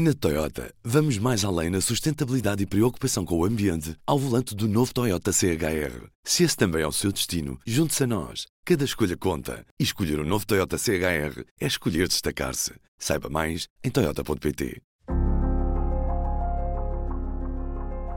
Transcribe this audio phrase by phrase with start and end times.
[0.00, 4.68] Na Toyota, vamos mais além na sustentabilidade e preocupação com o ambiente ao volante do
[4.68, 6.06] novo Toyota CHR.
[6.22, 8.46] Se esse também é o seu destino, junte-se a nós.
[8.64, 9.66] Cada escolha conta.
[9.76, 12.74] E escolher o um novo Toyota CHR é escolher destacar-se.
[12.96, 14.80] Saiba mais em Toyota.pt.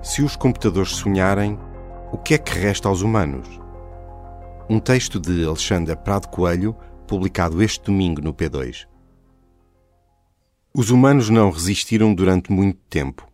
[0.04, 1.58] Se os computadores sonharem,
[2.14, 3.48] o que é que resta aos humanos?
[4.70, 6.76] Um texto de Alexandre Prado Coelho,
[7.08, 8.91] publicado este domingo no P2.
[10.74, 13.28] Os humanos não resistiram durante muito tempo.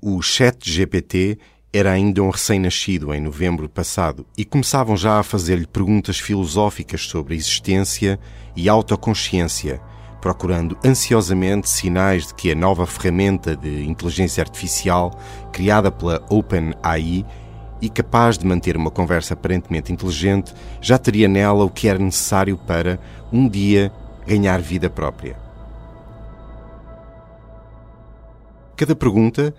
[0.00, 1.38] O chat GPT
[1.70, 7.34] era ainda um recém-nascido em novembro passado e começavam já a fazer-lhe perguntas filosóficas sobre
[7.34, 8.18] existência
[8.56, 9.82] e autoconsciência,
[10.18, 15.10] procurando ansiosamente sinais de que a nova ferramenta de inteligência artificial
[15.52, 17.26] criada pela OpenAI
[17.82, 22.56] e capaz de manter uma conversa aparentemente inteligente já teria nela o que era necessário
[22.56, 22.98] para,
[23.30, 23.92] um dia,
[24.26, 25.45] ganhar vida própria.
[28.76, 29.54] Cada pergunta,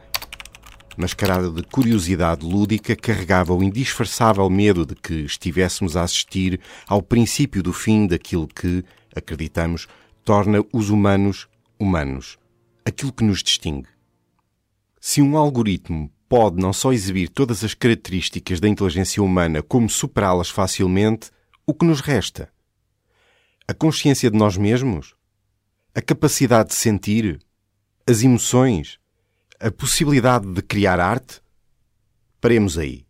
[0.96, 7.64] mascarada de curiosidade lúdica, carregava o indisfarçável medo de que estivéssemos a assistir ao princípio
[7.64, 9.88] do fim daquilo que, acreditamos,
[10.24, 11.48] torna os humanos
[11.80, 12.38] humanos,
[12.86, 13.90] aquilo que nos distingue.
[15.02, 20.52] Se um algoritmo pode não só exibir todas as características da inteligência humana, como superá-las
[20.52, 21.32] facilmente,
[21.66, 22.54] o que nos resta?
[23.68, 25.16] A consciência de nós mesmos?
[25.96, 27.40] A capacidade de sentir?
[28.08, 29.00] As emoções?
[29.60, 31.42] A possibilidade de criar arte?
[32.40, 33.06] Paremos aí.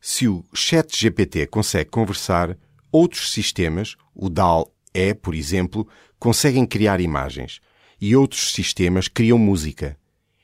[0.00, 2.56] Se o Chat GPT consegue conversar,
[2.90, 5.86] outros sistemas, o DAL-E, por exemplo,
[6.18, 7.60] conseguem criar imagens
[8.00, 9.96] e outros sistemas criam música.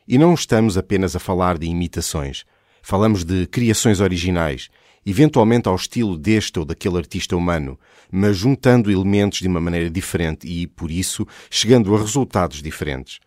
[0.06, 2.44] E não estamos apenas a falar de imitações.
[2.82, 4.68] Falamos de criações originais,
[5.06, 7.80] eventualmente ao estilo deste ou daquele artista humano,
[8.12, 13.20] mas juntando elementos de uma maneira diferente e, por isso, chegando a resultados diferentes.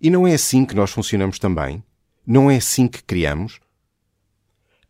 [0.00, 1.84] E não é assim que nós funcionamos também?
[2.26, 3.60] Não é assim que criamos?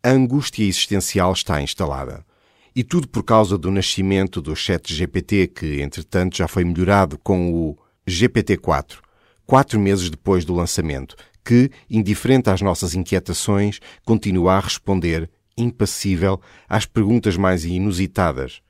[0.01, 2.25] A angústia existencial está instalada.
[2.73, 7.53] E tudo por causa do nascimento do chat GPT, que entretanto já foi melhorado com
[7.53, 7.77] o
[8.07, 8.99] GPT-4,
[9.45, 16.39] quatro meses depois do lançamento, que, indiferente às nossas inquietações, continua a responder, impassível,
[16.69, 18.61] às perguntas mais inusitadas.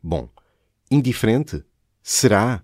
[0.00, 0.28] Bom,
[0.90, 1.64] indiferente?
[2.02, 2.62] Será?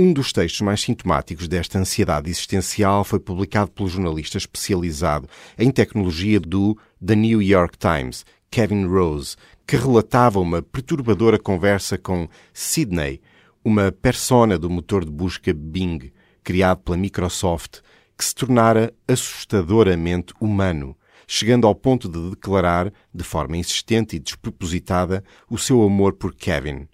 [0.00, 5.28] Um dos textos mais sintomáticos desta ansiedade existencial foi publicado pelo jornalista especializado
[5.58, 9.34] em tecnologia do The New York Times, Kevin Rose,
[9.66, 13.20] que relatava uma perturbadora conversa com Sidney,
[13.64, 16.12] uma persona do motor de busca Bing,
[16.44, 17.80] criado pela Microsoft,
[18.16, 25.24] que se tornara assustadoramente humano, chegando ao ponto de declarar, de forma insistente e despropositada,
[25.50, 26.86] o seu amor por Kevin.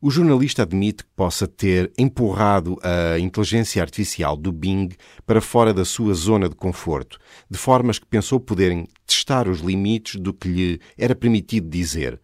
[0.00, 4.90] O jornalista admite que possa ter empurrado a inteligência artificial do Bing
[5.26, 7.18] para fora da sua zona de conforto,
[7.50, 12.20] de formas que pensou poderem testar os limites do que lhe era permitido dizer.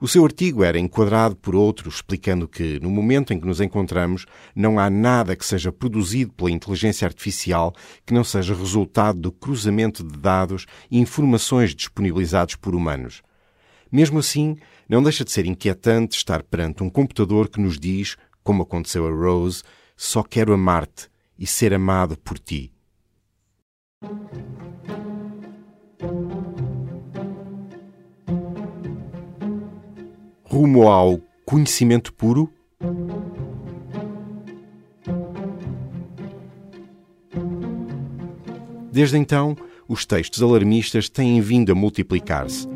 [0.00, 4.24] O seu artigo era enquadrado por outro, explicando que, no momento em que nos encontramos,
[4.56, 7.74] não há nada que seja produzido pela inteligência artificial
[8.06, 13.22] que não seja resultado do cruzamento de dados e informações disponibilizados por humanos.
[13.92, 14.56] Mesmo assim,
[14.88, 19.10] não deixa de ser inquietante estar perante um computador que nos diz, como aconteceu a
[19.10, 19.62] Rose,
[19.94, 22.72] só quero amar-te e ser amado por ti.
[30.44, 32.50] Rumo ao conhecimento puro?
[38.90, 39.54] Desde então,
[39.86, 42.71] os textos alarmistas têm vindo a multiplicar-se.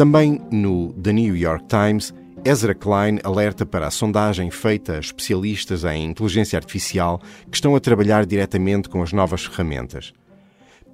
[0.00, 5.84] Também no The New York Times, Ezra Klein alerta para a sondagem feita a especialistas
[5.84, 10.14] em inteligência artificial que estão a trabalhar diretamente com as novas ferramentas.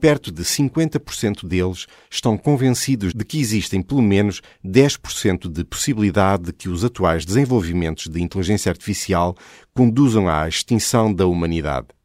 [0.00, 6.53] Perto de 50% deles estão convencidos de que existem pelo menos 10% de possibilidade de
[6.53, 9.37] que os atuais desenvolvimentos de inteligência artificial
[9.73, 11.95] conduzam à extinção da humanidade.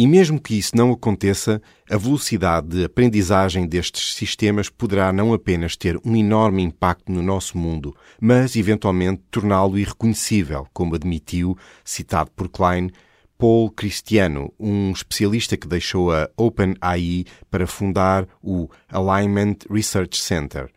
[0.00, 5.76] E mesmo que isso não aconteça, a velocidade de aprendizagem destes sistemas poderá não apenas
[5.76, 11.54] ter um enorme impacto no nosso mundo, mas eventualmente torná-lo irreconhecível, como admitiu,
[11.84, 12.90] citado por Klein,
[13.36, 20.70] Paul Cristiano, um especialista que deixou a OpenAI para fundar o Alignment Research Center.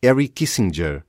[0.00, 1.02] Eric Kissinger,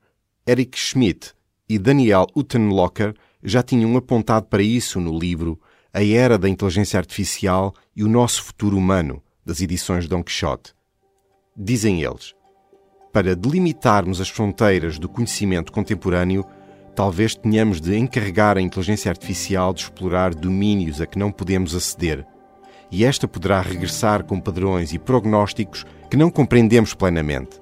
[0.44, 1.34] Eric Schmidt
[1.68, 3.14] e Daniel Uttenlocher
[3.44, 5.60] já tinham apontado para isso no livro
[5.98, 10.72] a Era da Inteligência Artificial e o Nosso Futuro Humano, das edições Don Quixote.
[11.56, 12.36] Dizem eles:
[13.12, 16.46] Para delimitarmos as fronteiras do conhecimento contemporâneo,
[16.94, 22.24] talvez tenhamos de encarregar a inteligência artificial de explorar domínios a que não podemos aceder.
[22.92, 27.60] E esta poderá regressar com padrões e prognósticos que não compreendemos plenamente.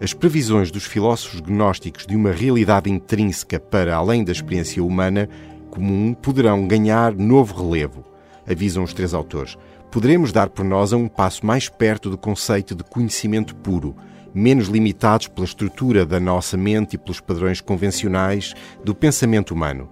[0.00, 5.28] As previsões dos filósofos gnósticos de uma realidade intrínseca para além da experiência humana
[5.72, 8.04] comum poderão ganhar novo relevo,
[8.46, 9.56] avisam os três autores.
[9.90, 13.96] Poderemos dar por nós a um passo mais perto do conceito de conhecimento puro,
[14.34, 18.54] menos limitados pela estrutura da nossa mente e pelos padrões convencionais
[18.84, 19.88] do pensamento humano.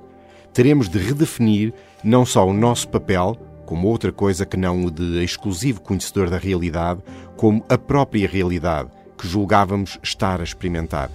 [0.53, 1.73] Teremos de redefinir
[2.05, 6.37] não só o nosso papel, como outra coisa que não o de exclusivo conhecedor da
[6.37, 7.01] realidade,
[7.37, 11.11] como a própria realidade que julgávamos estar a experimentar.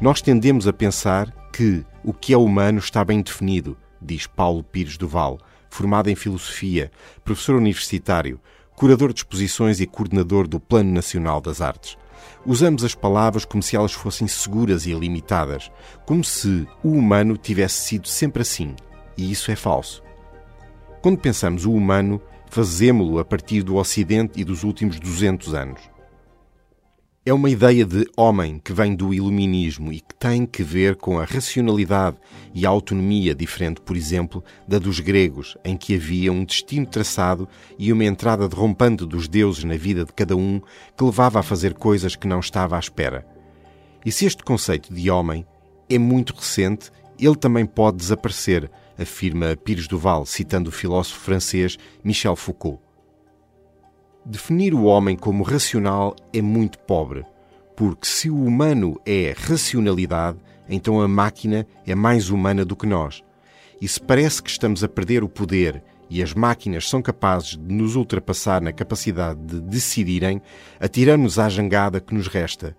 [0.00, 4.96] Nós tendemos a pensar que o que é humano está bem definido, diz Paulo Pires
[4.96, 5.38] Duval,
[5.68, 6.90] formado em filosofia,
[7.22, 8.40] professor universitário,
[8.74, 11.96] curador de exposições e coordenador do Plano Nacional das Artes.
[12.44, 15.70] Usamos as palavras como se elas fossem seguras e ilimitadas,
[16.06, 18.74] como se o humano tivesse sido sempre assim,
[19.16, 20.02] e isso é falso.
[21.02, 25.91] Quando pensamos o humano, fazemo-lo a partir do Ocidente e dos últimos 200 anos.
[27.24, 31.20] É uma ideia de homem que vem do iluminismo e que tem que ver com
[31.20, 32.16] a racionalidade
[32.52, 37.48] e a autonomia diferente, por exemplo, da dos gregos, em que havia um destino traçado
[37.78, 40.60] e uma entrada derrompante dos deuses na vida de cada um
[40.96, 43.24] que levava a fazer coisas que não estava à espera.
[44.04, 45.46] E se este conceito de homem
[45.88, 52.34] é muito recente, ele também pode desaparecer, afirma Pires Duval, citando o filósofo francês Michel
[52.34, 52.80] Foucault.
[54.24, 57.24] Definir o homem como racional é muito pobre,
[57.76, 60.38] porque se o humano é racionalidade,
[60.68, 63.22] então a máquina é mais humana do que nós.
[63.80, 67.74] E se parece que estamos a perder o poder e as máquinas são capazes de
[67.74, 70.40] nos ultrapassar na capacidade de decidirem,
[70.78, 72.76] atiramos à jangada que nos resta.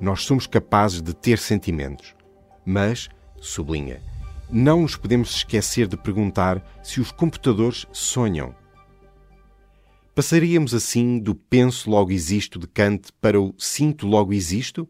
[0.00, 2.12] Nós somos capazes de ter sentimentos.
[2.64, 3.08] Mas,
[3.40, 4.00] sublinha,
[4.50, 8.52] não nos podemos esquecer de perguntar se os computadores sonham.
[10.14, 14.86] Passaríamos assim do penso logo existo de Kant para o sinto logo existo?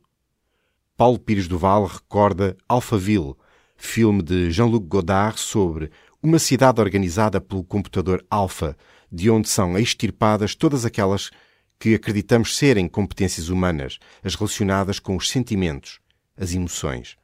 [0.96, 3.36] Paulo Pires Duval recorda Alphaville,
[3.76, 8.76] filme de Jean-Luc Godard sobre uma cidade organizada pelo computador Alpha,
[9.12, 11.30] de onde são extirpadas todas aquelas
[11.78, 16.00] que acreditamos serem competências humanas, as relacionadas com os sentimentos,
[16.36, 17.16] as emoções.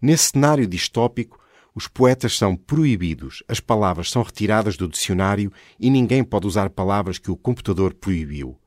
[0.00, 1.40] Nesse cenário distópico,
[1.76, 7.18] os poetas são proibidos, as palavras são retiradas do dicionário e ninguém pode usar palavras
[7.18, 8.58] que o computador proibiu.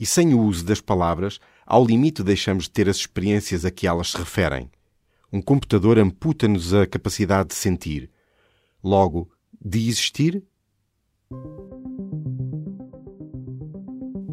[0.00, 3.86] E sem o uso das palavras, ao limite deixamos de ter as experiências a que
[3.86, 4.70] elas se referem.
[5.30, 8.10] Um computador amputa-nos a capacidade de sentir.
[8.82, 9.30] Logo,
[9.62, 10.42] de existir?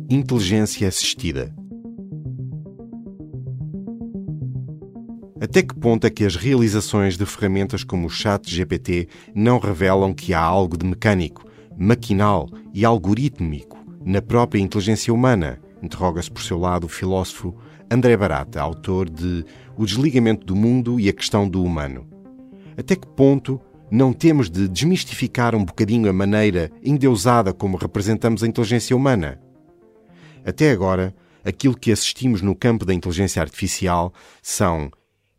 [0.10, 1.54] Inteligência assistida.
[5.44, 10.14] Até que ponto é que as realizações de ferramentas como o Chat GPT não revelam
[10.14, 11.46] que há algo de mecânico,
[11.78, 15.60] maquinal e algorítmico na própria inteligência humana?
[15.82, 17.54] Interroga-se por seu lado o filósofo
[17.92, 19.44] André Barata, autor de
[19.78, 22.08] O Desligamento do Mundo e a Questão do Humano.
[22.78, 23.60] Até que ponto
[23.92, 29.42] não temos de desmistificar um bocadinho a maneira endeusada como representamos a inteligência humana?
[30.46, 31.14] Até agora,
[31.44, 34.90] aquilo que assistimos no campo da inteligência artificial são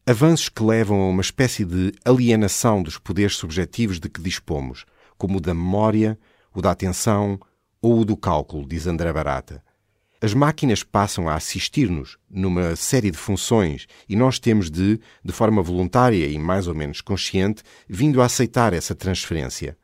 [0.07, 4.85] Avanços que levam a uma espécie de alienação dos poderes subjetivos de que dispomos,
[5.17, 6.19] como o da memória,
[6.55, 7.41] o da atenção
[7.81, 9.65] ou o do cálculo, diz André Barata.
[10.21, 15.63] As máquinas passam a assistir-nos numa série de funções e nós temos de, de forma
[15.63, 19.75] voluntária e mais ou menos consciente, vindo a aceitar essa transferência.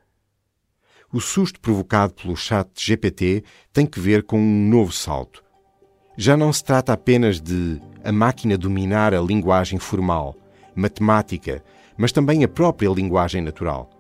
[1.11, 5.43] O susto provocado pelo chat GPT tem que ver com um novo salto.
[6.15, 10.37] Já não se trata apenas de a máquina dominar a linguagem formal,
[10.75, 11.63] matemática,
[11.97, 13.91] mas também a própria linguagem natural.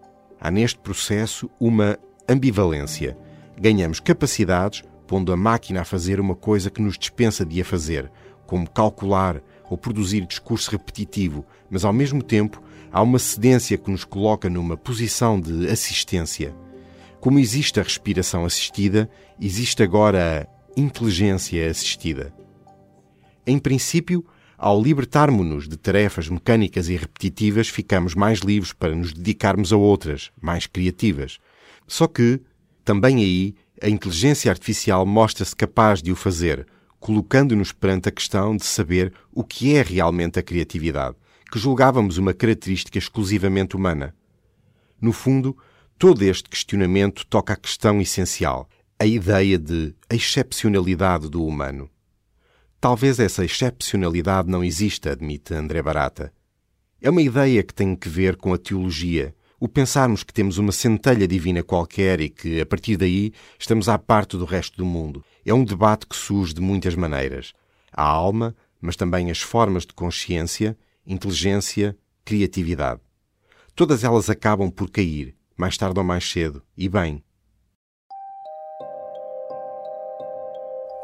[0.40, 3.16] Há neste processo uma ambivalência.
[3.58, 8.08] Ganhamos capacidades pondo a máquina a fazer uma coisa que nos dispensa de a fazer,
[8.46, 14.04] como calcular ou produzir discurso repetitivo, mas ao mesmo tempo há uma cedência que nos
[14.04, 16.54] coloca numa posição de assistência.
[17.20, 22.32] Como existe a respiração assistida, existe agora a inteligência assistida.
[23.46, 24.24] Em princípio,
[24.58, 30.30] ao libertarmos-nos de tarefas mecânicas e repetitivas, ficamos mais livres para nos dedicarmos a outras,
[30.40, 31.38] mais criativas.
[31.86, 32.40] Só que,
[32.84, 36.66] também aí, a inteligência artificial mostra-se capaz de o fazer,
[36.98, 41.16] colocando-nos perante a questão de saber o que é realmente a criatividade,
[41.50, 44.14] que julgávamos uma característica exclusivamente humana.
[45.00, 45.56] No fundo,
[45.98, 48.68] todo este questionamento toca a questão essencial,
[48.98, 51.88] a ideia de excepcionalidade do humano.
[52.80, 56.32] Talvez essa excepcionalidade não exista, admite André Barata.
[56.98, 60.72] É uma ideia que tem que ver com a teologia, o pensarmos que temos uma
[60.72, 65.22] centelha divina qualquer e que, a partir daí, estamos à parte do resto do mundo.
[65.44, 67.52] É um debate que surge de muitas maneiras.
[67.92, 70.74] A alma, mas também as formas de consciência,
[71.06, 71.94] inteligência,
[72.24, 73.02] criatividade.
[73.74, 77.22] Todas elas acabam por cair, mais tarde ou mais cedo, e bem.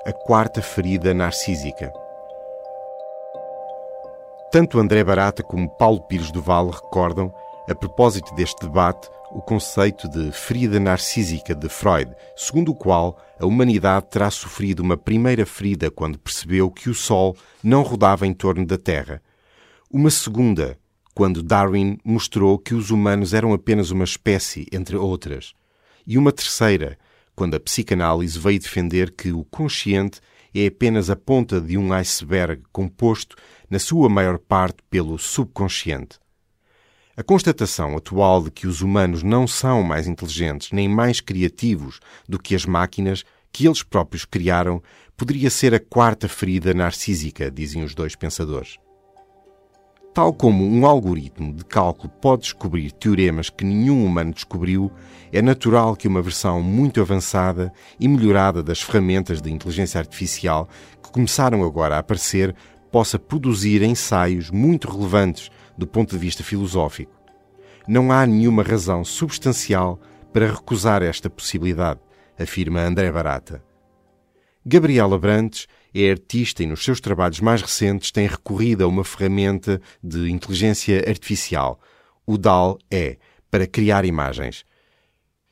[0.06, 1.92] A quarta ferida narcísica.
[4.52, 7.34] Tanto André Barata como Paulo Pires do Vale recordam,
[7.68, 13.46] a propósito deste debate, o conceito de ferida narcísica de Freud, segundo o qual a
[13.46, 18.64] humanidade terá sofrido uma primeira ferida quando percebeu que o Sol não rodava em torno
[18.64, 19.20] da Terra.
[19.90, 20.78] Uma segunda,
[21.16, 25.52] quando Darwin mostrou que os humanos eram apenas uma espécie entre outras.
[26.06, 26.96] E uma terceira,
[27.37, 30.21] quando a psicanálise veio defender que o consciente
[30.55, 33.37] é apenas a ponta de um iceberg composto,
[33.69, 36.19] na sua maior parte, pelo subconsciente.
[37.14, 42.38] A constatação atual de que os humanos não são mais inteligentes nem mais criativos do
[42.38, 44.83] que as máquinas que eles próprios criaram
[45.16, 48.78] poderia ser a quarta ferida narcísica, dizem os dois pensadores.
[50.16, 54.90] Tal como um algoritmo de cálculo pode descobrir teoremas que nenhum humano descobriu,
[55.30, 57.70] é natural que uma versão muito avançada
[58.00, 60.70] e melhorada das ferramentas de inteligência artificial
[61.02, 62.56] que começaram agora a aparecer
[62.90, 67.12] possa produzir ensaios muito relevantes do ponto de vista filosófico.
[67.87, 70.00] Não há nenhuma razão substancial
[70.32, 72.00] para recusar esta possibilidade,
[72.38, 73.62] afirma André Barata.
[74.64, 75.68] Gabriela Brantes
[76.05, 81.05] é artista e nos seus trabalhos mais recentes tem recorrido a uma ferramenta de inteligência
[81.09, 81.81] artificial,
[82.26, 83.19] o DAL-E,
[83.50, 84.65] para criar imagens.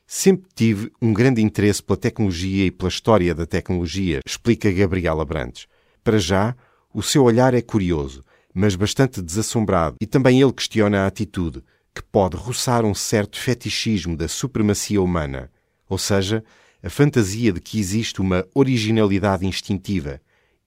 [0.06, 5.66] Sempre tive um grande interesse pela tecnologia e pela história da tecnologia, explica Gabriela Brantes.
[6.02, 6.54] Para já,
[6.92, 8.22] o seu olhar é curioso,
[8.52, 11.62] mas bastante desassombrado, e também ele questiona a atitude,
[11.94, 15.50] que pode roçar um certo fetichismo da supremacia humana,
[15.88, 16.44] ou seja,
[16.82, 20.20] a fantasia de que existe uma originalidade instintiva,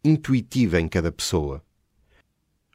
[0.04, 1.64] intuitiva em cada pessoa.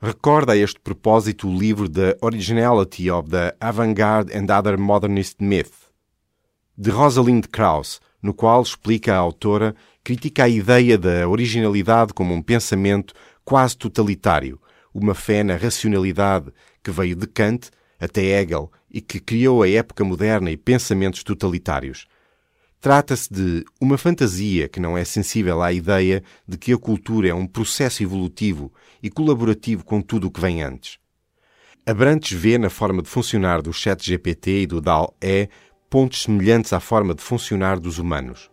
[0.00, 5.90] Recorda a este propósito o livro The Originality of the Avant-Garde and Other Modernist Myth,
[6.76, 12.42] de Rosalind Krauss, no qual explica a autora, critica a ideia da originalidade como um
[12.42, 13.14] pensamento
[13.44, 14.60] quase totalitário,
[14.92, 16.52] uma fé na racionalidade
[16.82, 22.06] que veio de Kant até Hegel e que criou a época moderna e pensamentos totalitários.
[22.82, 27.34] Trata-se de uma fantasia que não é sensível à ideia de que a cultura é
[27.34, 30.98] um processo evolutivo e colaborativo com tudo o que vem antes.
[31.86, 35.48] Abrantes vê na forma de funcionar do chat GPT e do DAL-E
[35.88, 38.50] pontos semelhantes à forma de funcionar dos humanos.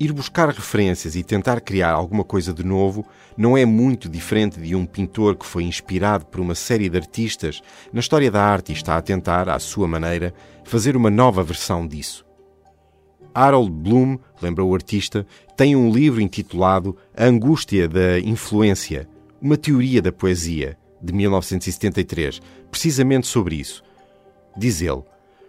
[0.00, 4.74] Ir buscar referências e tentar criar alguma coisa de novo não é muito diferente de
[4.74, 7.60] um pintor que foi inspirado por uma série de artistas
[7.92, 10.32] na história da arte e está a tentar, à sua maneira,
[10.64, 12.25] fazer uma nova versão disso.
[13.38, 15.26] Harold Bloom, lembra o artista,
[15.56, 19.08] tem um livro intitulado A Angústia da Influência,
[19.40, 22.40] uma teoria da poesia, de 1973,
[22.70, 23.82] precisamente sobre isso.
[24.56, 25.02] Diz ele: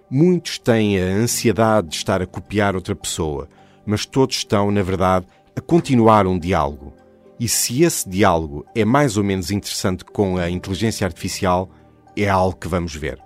[0.10, 3.48] Muitos têm a ansiedade de estar a copiar outra pessoa
[3.88, 5.26] mas todos estão, na verdade,
[5.56, 6.94] a continuar um diálogo.
[7.40, 11.70] E se esse diálogo é mais ou menos interessante com a inteligência artificial,
[12.16, 13.18] é algo que vamos ver.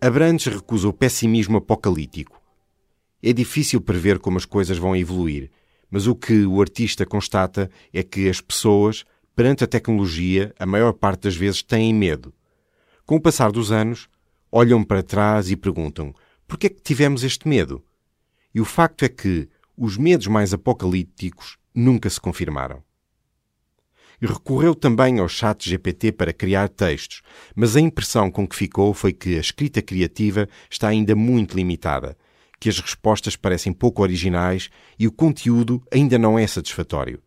[0.00, 2.37] Abrantes recusa o pessimismo apocalíptico.
[3.22, 5.50] É difícil prever como as coisas vão evoluir,
[5.90, 10.92] mas o que o artista constata é que as pessoas, perante a tecnologia, a maior
[10.92, 12.32] parte das vezes têm medo.
[13.04, 14.08] Com o passar dos anos,
[14.52, 16.14] olham para trás e perguntam:
[16.46, 17.84] por que é que tivemos este medo?
[18.54, 22.82] E o facto é que os medos mais apocalípticos nunca se confirmaram.
[24.20, 27.22] E recorreu também ao chat GPT para criar textos,
[27.54, 32.16] mas a impressão com que ficou foi que a escrita criativa está ainda muito limitada,
[32.58, 37.22] que as respostas parecem pouco originais e o conteúdo ainda não é satisfatório.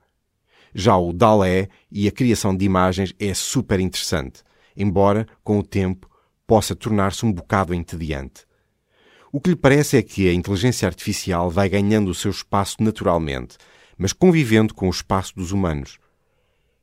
[0.74, 4.42] Já o DALE e a criação de imagens é super interessante,
[4.76, 6.10] embora, com o tempo,
[6.48, 8.46] possa tornar-se um bocado entediante.
[9.32, 13.58] O que lhe parece é que a inteligência artificial vai ganhando o seu espaço naturalmente,
[13.98, 16.00] mas convivendo com o espaço dos humanos.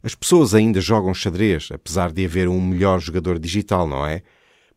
[0.03, 4.23] As pessoas ainda jogam xadrez, apesar de haver um melhor jogador digital, não é?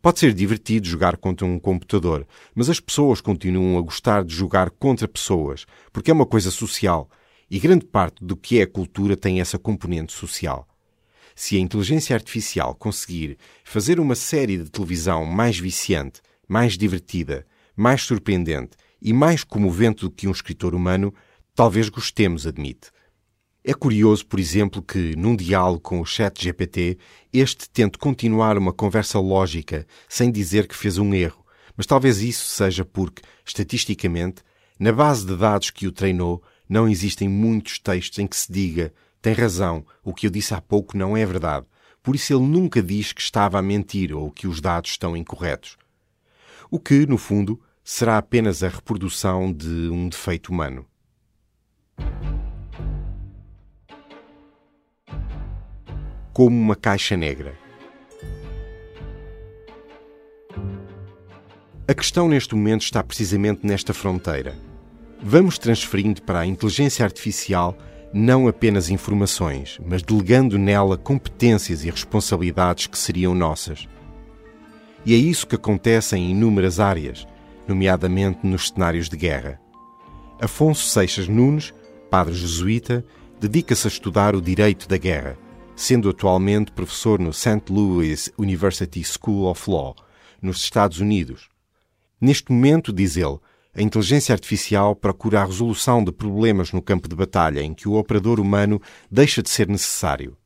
[0.01, 4.71] Pode ser divertido jogar contra um computador, mas as pessoas continuam a gostar de jogar
[4.71, 7.07] contra pessoas, porque é uma coisa social,
[7.49, 10.67] e grande parte do que é cultura tem essa componente social.
[11.35, 18.01] Se a inteligência artificial conseguir fazer uma série de televisão mais viciante, mais divertida, mais
[18.01, 21.13] surpreendente e mais comovente do que um escritor humano,
[21.53, 22.89] talvez gostemos, admite.
[23.63, 26.97] É curioso, por exemplo, que, num diálogo com o chat GPT,
[27.31, 31.45] este tente continuar uma conversa lógica, sem dizer que fez um erro,
[31.77, 34.41] mas talvez isso seja porque, estatisticamente,
[34.79, 38.91] na base de dados que o treinou, não existem muitos textos em que se diga
[39.21, 41.67] tem razão, o que eu disse há pouco não é verdade.
[42.01, 45.77] Por isso ele nunca diz que estava a mentir ou que os dados estão incorretos.
[46.71, 50.87] O que, no fundo, será apenas a reprodução de um defeito humano.
[56.33, 57.53] Como uma caixa negra.
[61.85, 64.55] A questão neste momento está precisamente nesta fronteira.
[65.21, 67.77] Vamos transferindo para a inteligência artificial
[68.13, 73.87] não apenas informações, mas delegando nela competências e responsabilidades que seriam nossas.
[75.05, 77.27] E é isso que acontece em inúmeras áreas,
[77.67, 79.59] nomeadamente nos cenários de guerra.
[80.39, 81.73] Afonso Seixas Nunes,
[82.09, 83.03] padre jesuíta,
[83.39, 85.37] dedica-se a estudar o direito da guerra,
[85.81, 87.63] sendo atualmente professor no St.
[87.67, 89.95] Louis University School of Law,
[90.39, 91.49] nos Estados Unidos.
[92.21, 93.39] Neste momento, diz ele,
[93.75, 97.95] a inteligência artificial procura a resolução de problemas no campo de batalha em que o
[97.95, 100.37] operador humano deixa de ser necessário.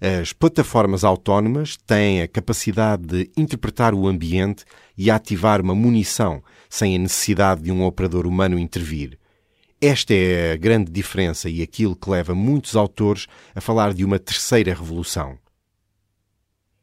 [0.00, 4.64] As plataformas autónomas têm a capacidade de interpretar o ambiente
[4.96, 9.18] e ativar uma munição sem a necessidade de um operador humano intervir.
[9.80, 14.18] Esta é a grande diferença e aquilo que leva muitos autores a falar de uma
[14.18, 15.38] terceira revolução.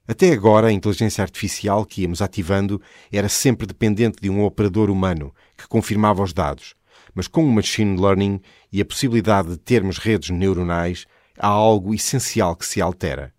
[0.08, 2.80] Até agora, a inteligência artificial que íamos ativando
[3.12, 6.76] era sempre dependente de um operador humano que confirmava os dados.
[7.16, 8.40] Mas com o machine learning
[8.72, 11.08] e a possibilidade de termos redes neuronais,
[11.38, 13.34] há algo essencial que se altera.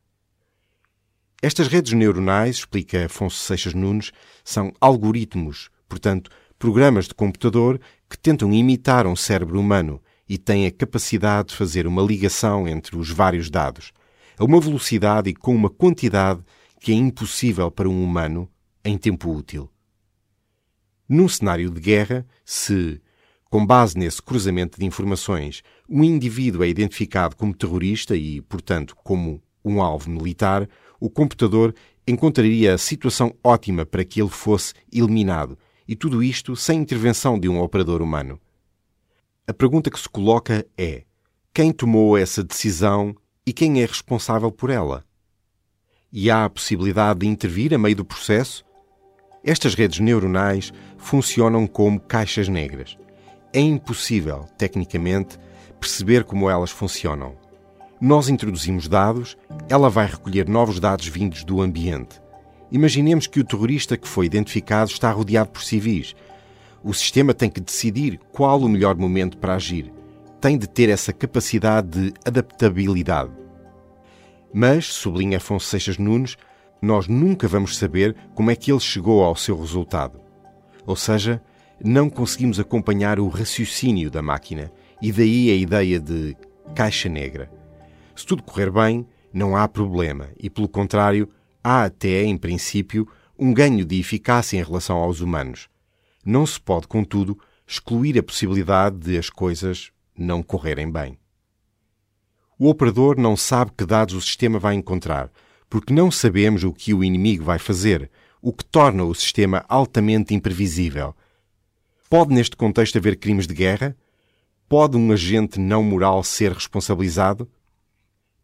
[1.40, 4.10] Estas redes neuronais, explica Afonso Seixas Nunes,
[4.42, 7.78] são algoritmos, portanto, programas de computador
[8.14, 12.96] que tentam imitar um cérebro humano e têm a capacidade de fazer uma ligação entre
[12.96, 13.90] os vários dados,
[14.38, 16.40] a uma velocidade e com uma quantidade
[16.80, 18.48] que é impossível para um humano
[18.84, 19.68] em tempo útil.
[21.08, 23.02] Num cenário de guerra, se,
[23.50, 29.42] com base nesse cruzamento de informações, um indivíduo é identificado como terrorista e, portanto, como
[29.64, 30.68] um alvo militar,
[31.00, 31.74] o computador
[32.06, 37.48] encontraria a situação ótima para que ele fosse eliminado, e tudo isto sem intervenção de
[37.48, 38.40] um operador humano.
[39.46, 41.04] A pergunta que se coloca é:
[41.52, 43.14] quem tomou essa decisão
[43.46, 45.04] e quem é responsável por ela?
[46.10, 48.64] E há a possibilidade de intervir a meio do processo?
[49.42, 52.96] Estas redes neuronais funcionam como caixas negras.
[53.52, 55.38] É impossível, tecnicamente,
[55.78, 57.36] perceber como elas funcionam.
[58.00, 59.36] Nós introduzimos dados,
[59.68, 62.20] ela vai recolher novos dados vindos do ambiente.
[62.70, 66.14] Imaginemos que o terrorista que foi identificado está rodeado por civis.
[66.82, 69.92] O sistema tem que decidir qual o melhor momento para agir
[70.44, 73.30] tem de ter essa capacidade de adaptabilidade.
[74.52, 76.36] Mas, sublinha Afonso Seixas Nunes,
[76.82, 80.20] nós nunca vamos saber como é que ele chegou ao seu resultado.
[80.86, 81.42] Ou seja,
[81.82, 86.36] não conseguimos acompanhar o raciocínio da máquina e daí a ideia de
[86.74, 87.50] caixa negra.
[88.14, 91.26] Se tudo correr bem, não há problema e, pelo contrário,
[91.64, 95.68] há até, em princípio, um ganho de eficácia em relação aos humanos.
[96.24, 101.18] Não se pode, contudo, excluir a possibilidade de as coisas não correrem bem.
[102.58, 105.30] O operador não sabe que dados o sistema vai encontrar,
[105.68, 110.34] porque não sabemos o que o inimigo vai fazer, o que torna o sistema altamente
[110.34, 111.16] imprevisível.
[112.08, 113.96] Pode, neste contexto, haver crimes de guerra?
[114.68, 117.50] Pode um agente não moral ser responsabilizado?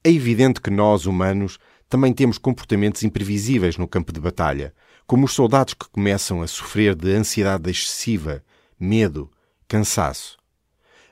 [0.02, 1.58] É evidente que nós, humanos,
[1.90, 4.72] também temos comportamentos imprevisíveis no campo de batalha,
[5.08, 8.44] como os soldados que começam a sofrer de ansiedade excessiva,
[8.78, 9.28] medo,
[9.66, 10.38] cansaço.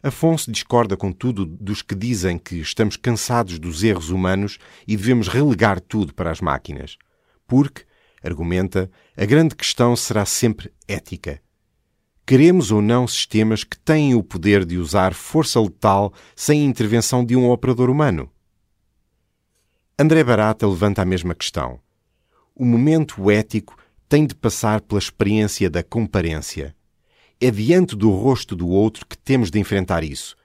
[0.00, 5.80] Afonso discorda, contudo, dos que dizem que estamos cansados dos erros humanos e devemos relegar
[5.80, 6.96] tudo para as máquinas.
[7.44, 7.82] Porque,
[8.22, 11.42] argumenta, a grande questão será sempre ética.
[12.24, 17.34] Queremos ou não sistemas que têm o poder de usar força letal sem intervenção de
[17.34, 18.30] um operador humano?
[20.00, 21.80] André Barata levanta a mesma questão.
[22.54, 23.76] O momento ético
[24.08, 26.72] tem de passar pela experiência da comparência
[27.40, 30.36] é diante do rosto do outro que temos de enfrentar isso.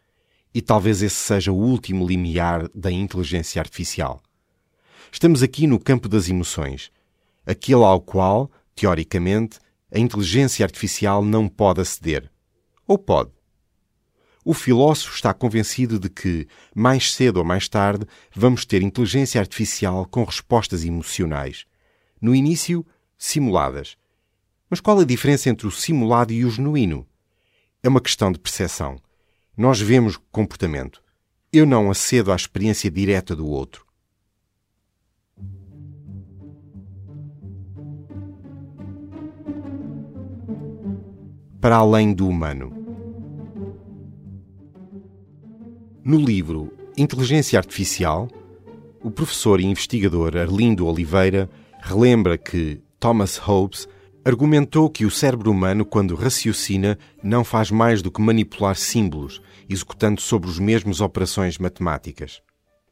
[0.56, 4.24] E talvez esse seja o último limiar da inteligência artificial.
[5.12, 6.92] Estamos aqui no campo das emoções,
[7.46, 9.60] aquele ao qual, teoricamente,
[9.92, 12.28] a inteligência artificial não pode aceder.
[12.88, 13.30] Ou pode?
[14.46, 20.06] O filósofo está convencido de que, mais cedo ou mais tarde, vamos ter inteligência artificial
[20.06, 21.66] com respostas emocionais.
[22.22, 22.86] No início,
[23.18, 23.98] simuladas,
[24.70, 27.08] mas qual a diferença entre o simulado e o genuíno?
[27.82, 28.98] É uma questão de percepção.
[29.56, 31.02] Nós vemos comportamento.
[31.52, 33.86] eu não acedo à experiência direta do outro.
[41.62, 42.83] Para além do humano.
[46.06, 48.28] No livro Inteligência Artificial,
[49.02, 53.88] o professor e investigador Arlindo Oliveira relembra que Thomas Hobbes
[54.26, 60.20] argumentou que o cérebro humano, quando raciocina, não faz mais do que manipular símbolos, executando
[60.20, 62.42] sobre os mesmos operações matemáticas.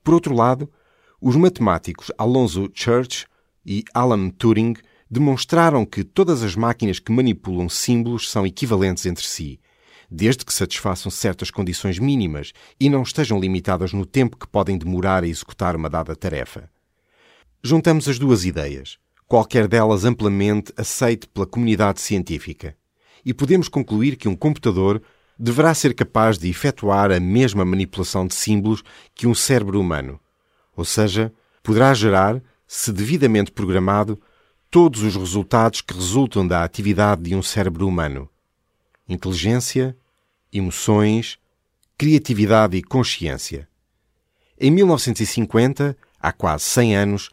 [0.02, 0.72] Por outro lado,
[1.20, 3.26] os matemáticos Alonso Church
[3.66, 4.76] e Alan Turing
[5.10, 9.60] demonstraram que todas as máquinas que manipulam símbolos são equivalentes entre si,
[10.12, 15.24] desde que satisfaçam certas condições mínimas e não estejam limitadas no tempo que podem demorar
[15.24, 16.70] a executar uma dada tarefa.
[17.64, 19.00] Juntamos as duas ideias
[19.32, 22.76] qualquer delas amplamente aceite pela comunidade científica.
[23.24, 25.02] E podemos concluir que um computador
[25.40, 28.84] deverá ser capaz de efetuar a mesma manipulação de símbolos
[29.16, 30.20] que um cérebro humano.
[30.76, 31.32] Ou seja,
[31.64, 34.22] poderá gerar, se devidamente programado,
[34.70, 38.28] todos os resultados que resultam da atividade de um cérebro humano:
[39.08, 39.96] inteligência,
[40.52, 41.38] emoções,
[41.98, 43.68] criatividade e consciência.
[44.60, 47.30] Em 1950, há quase 100 anos,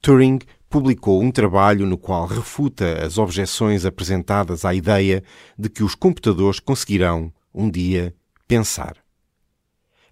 [0.00, 5.22] Turing publicou um trabalho no qual refuta as objeções apresentadas à ideia
[5.58, 8.14] de que os computadores conseguirão, um dia,
[8.48, 8.96] pensar.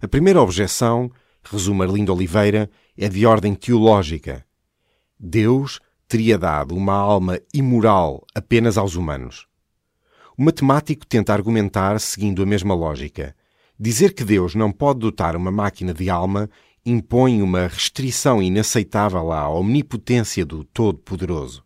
[0.01, 1.11] A primeira objeção,
[1.43, 4.45] resume Arlindo Oliveira, é de ordem teológica.
[5.19, 9.47] Deus teria dado uma alma imoral apenas aos humanos.
[10.41, 13.35] O matemático tenta argumentar seguindo a mesma lógica.
[13.79, 16.49] Dizer que Deus não pode dotar uma máquina de alma
[16.83, 21.63] impõe uma restrição inaceitável à omnipotência do Todo-Poderoso.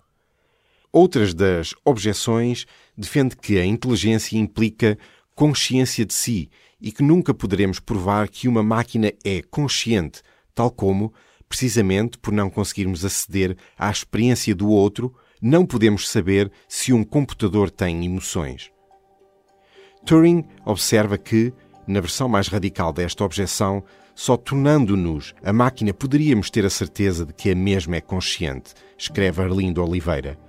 [0.91, 2.65] Outras das objeções
[2.97, 4.97] defende que a inteligência implica
[5.33, 6.49] consciência de si
[6.81, 10.21] e que nunca poderemos provar que uma máquina é consciente,
[10.53, 11.13] tal como,
[11.47, 17.69] precisamente por não conseguirmos aceder à experiência do outro, não podemos saber se um computador
[17.69, 18.71] tem emoções.
[20.05, 21.53] Turing observa que,
[21.87, 27.33] na versão mais radical desta objeção, só tornando-nos a máquina poderíamos ter a certeza de
[27.33, 30.39] que a mesma é consciente, escreve Arlindo Oliveira.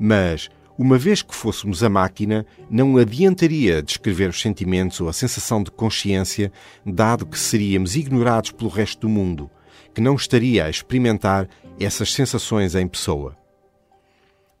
[0.00, 5.62] Mas, uma vez que fôssemos a máquina, não adiantaria descrever os sentimentos ou a sensação
[5.62, 6.50] de consciência,
[6.84, 9.50] dado que seríamos ignorados pelo resto do mundo,
[9.94, 13.36] que não estaria a experimentar essas sensações em pessoa.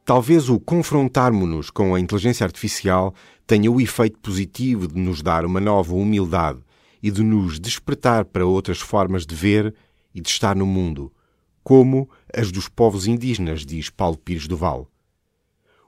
[0.04, 3.14] Talvez o confrontarmos-nos com a inteligência artificial
[3.46, 6.58] tenha o efeito positivo de nos dar uma nova humildade
[7.00, 9.72] e de nos despertar para outras formas de ver
[10.12, 11.12] e de estar no mundo,
[11.62, 14.90] como as dos povos indígenas, diz Paulo Pires do Val.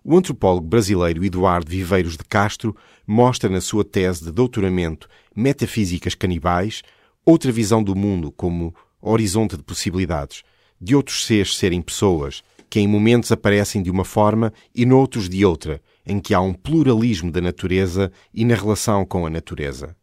[0.04, 6.82] O antropólogo brasileiro Eduardo Viveiros de Castro mostra na sua tese de doutoramento Metafísicas Canibais
[7.26, 10.44] outra visão do mundo como horizonte de possibilidades,
[10.80, 12.42] de outros seres serem pessoas,
[12.74, 16.52] que em momentos aparecem de uma forma e noutros de outra, em que há um
[16.52, 19.94] pluralismo da natureza e na relação com a natureza.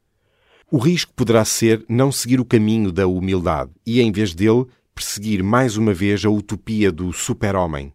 [0.72, 5.44] O risco poderá ser não seguir o caminho da humildade e, em vez dele, perseguir
[5.44, 7.92] mais uma vez a utopia do super-homem.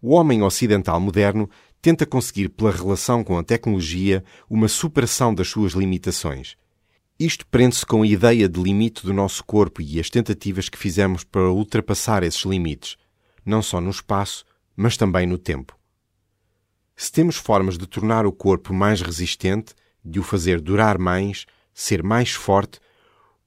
[0.00, 5.72] O homem ocidental moderno tenta conseguir, pela relação com a tecnologia, uma superação das suas
[5.72, 6.54] limitações.
[7.18, 11.24] Isto prende-se com a ideia de limite do nosso corpo e as tentativas que fizemos
[11.24, 12.96] para ultrapassar esses limites,
[13.44, 14.44] não só no espaço,
[14.76, 15.78] mas também no tempo.
[16.96, 19.74] Se temos formas de tornar o corpo mais resistente,
[20.04, 22.78] de o fazer durar mais, ser mais forte,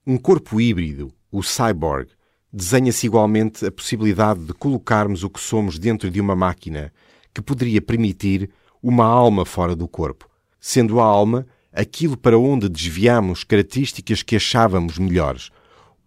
[0.06, 2.08] um corpo híbrido, o cyborg,
[2.52, 6.92] desenha-se igualmente a possibilidade de colocarmos o que somos dentro de uma máquina
[7.34, 8.50] que poderia permitir
[8.82, 10.28] uma alma fora do corpo,
[10.60, 15.50] sendo a alma aquilo para onde desviamos características que achávamos melhores.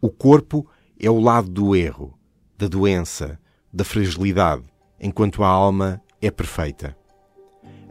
[0.01, 0.67] O corpo
[0.99, 2.17] é o lado do erro,
[2.57, 3.39] da doença,
[3.71, 4.63] da fragilidade,
[4.99, 6.97] enquanto a alma é perfeita.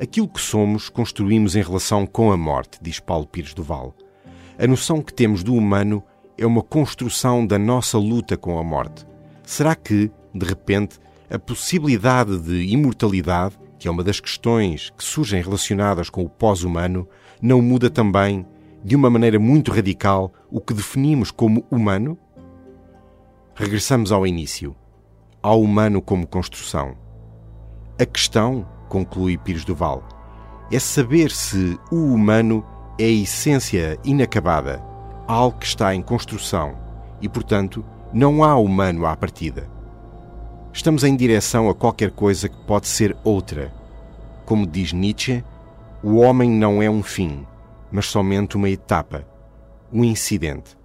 [0.01, 3.95] Aquilo que somos construímos em relação com a morte, diz Paulo Pires do Val.
[4.59, 6.03] A noção que temos do humano
[6.37, 9.07] é uma construção da nossa luta com a morte.
[9.45, 10.99] Será que, de repente,
[11.31, 17.09] a possibilidade de imortalidade, que é uma das questões que surgem relacionadas com o pós-humano,
[17.41, 18.47] não muda também,
[18.85, 22.17] de uma maneira muito radical, o que definimos como humano?
[23.55, 24.77] Regressamos ao início,
[25.43, 26.97] ao humano como construção.
[28.01, 30.03] A questão, conclui Pires Duval,
[30.71, 32.65] é saber se o humano
[32.99, 34.83] é a essência inacabada,
[35.27, 36.77] algo que está em construção
[37.21, 39.69] e, portanto, não há humano à partida.
[40.73, 43.73] Estamos em direção a qualquer coisa que pode ser outra.
[44.45, 45.45] Como diz Nietzsche,
[46.03, 47.47] o homem não é um fim,
[47.91, 49.27] mas somente uma etapa,
[49.93, 50.77] um incidente.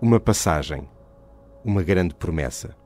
[0.00, 0.88] uma passagem,
[1.64, 2.76] uma grande promessa.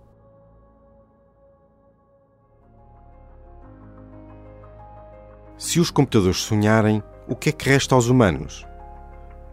[5.63, 8.67] Se os computadores sonharem, o que é que resta aos humanos?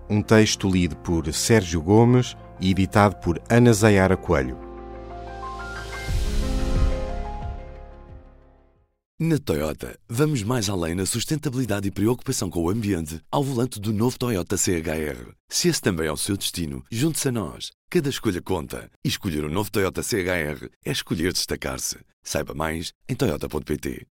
[0.10, 4.58] Um texto lido por Sérgio Gomes e editado por Ana Zayara Coelho.
[9.20, 13.94] Na Toyota, vamos mais além na sustentabilidade e preocupação com o ambiente ao volante do
[13.94, 15.32] novo Toyota CHR.
[15.48, 17.70] Se esse também é o seu destino, junte-se a nós.
[17.88, 18.90] Cada escolha conta.
[19.06, 22.00] E escolher o um novo Toyota CHR é escolher destacar-se.
[22.24, 24.08] Saiba mais em Toyota.pt.